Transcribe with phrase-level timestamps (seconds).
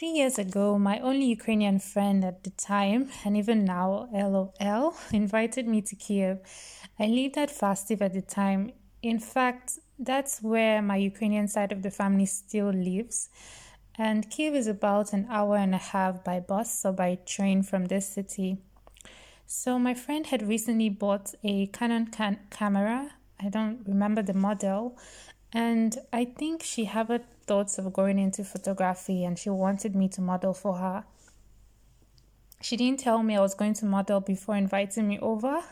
[0.00, 5.68] three years ago, my only Ukrainian friend at the time, and even now, LOL, invited
[5.68, 6.38] me to Kiev.
[6.98, 8.72] I lived at Fastiv at the time.
[9.02, 13.28] In fact, that's where my Ukrainian side of the family still lives.
[13.98, 17.84] And Kiev is about an hour and a half by bus or by train from
[17.84, 18.56] this city.
[19.44, 23.10] So, my friend had recently bought a Canon can- camera.
[23.38, 24.96] I don't remember the model.
[25.52, 30.20] And I think she had thoughts of going into photography and she wanted me to
[30.20, 31.04] model for her.
[32.62, 35.60] She didn't tell me I was going to model before inviting me over.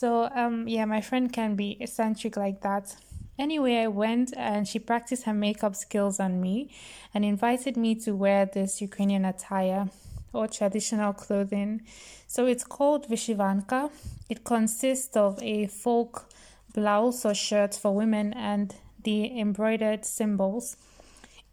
[0.00, 2.96] So, um, yeah, my friend can be eccentric like that.
[3.38, 6.70] Anyway, I went and she practiced her makeup skills on me
[7.12, 9.90] and invited me to wear this Ukrainian attire
[10.32, 11.82] or traditional clothing.
[12.26, 13.90] So it's called Vyshyvanka.
[14.30, 16.30] It consists of a folk
[16.72, 20.76] blouse or shirt for women and the embroidered symbols.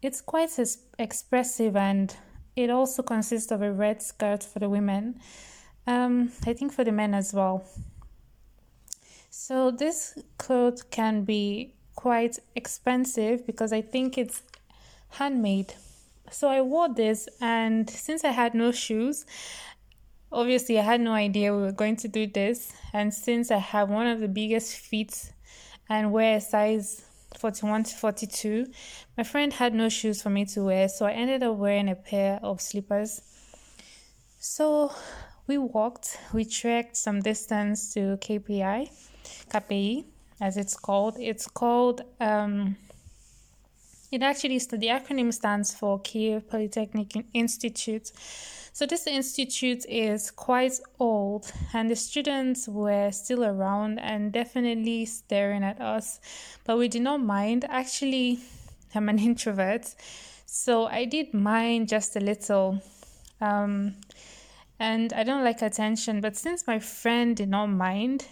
[0.02, 0.50] It's quite
[0.98, 2.14] expressive and
[2.56, 5.20] it also consists of a red skirt for the women.
[5.86, 7.64] Um, I think for the men as well.
[9.30, 14.42] So this cloth can be quite expensive because I think it's
[15.10, 15.74] handmade.
[16.30, 19.24] So I wore this and since I had no shoes,
[20.32, 23.88] obviously I had no idea we were going to do this and since I have
[23.88, 25.32] one of the biggest feet
[25.88, 27.04] and wear a size
[27.36, 28.66] 41 to 42,
[29.16, 31.94] my friend had no shoes for me to wear, so I ended up wearing a
[31.94, 33.20] pair of slippers.
[34.38, 34.92] So
[35.46, 38.90] we walked, we trekked some distance to KPI,
[39.50, 40.04] KPI,
[40.40, 41.16] as it's called.
[41.18, 42.76] It's called, um,
[44.10, 48.10] it actually, is the acronym stands for Kiev Polytechnic Institute.
[48.72, 55.64] So this institute is quite old, and the students were still around and definitely staring
[55.64, 56.20] at us,
[56.64, 57.64] but we did not mind.
[57.68, 58.38] Actually,
[58.94, 59.94] I'm an introvert,
[60.46, 62.80] so I did mind just a little.
[63.40, 63.96] Um,
[64.78, 68.26] and I don't like attention, but since my friend did not mind,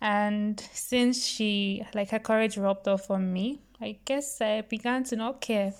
[0.00, 5.16] and since she like her courage rubbed off on me, I guess I began to
[5.16, 5.74] not care.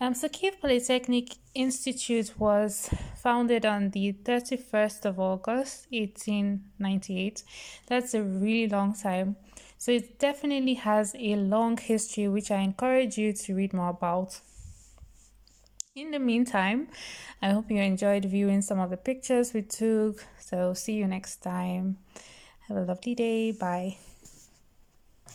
[0.00, 7.44] Um, so Kiev Polytechnic Institute was founded on the 31st of August 1898.
[7.86, 9.36] That's a really long time.
[9.78, 14.40] So it definitely has a long history, which I encourage you to read more about.
[15.94, 16.88] In the meantime,
[17.42, 20.24] I hope you enjoyed viewing some of the pictures we took.
[20.38, 21.98] So see you next time.
[22.68, 23.52] Have a lovely day.
[23.52, 23.98] Bye.